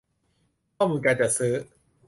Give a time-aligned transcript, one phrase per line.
[0.75, 1.53] ข้อมูลการจัดซื้อ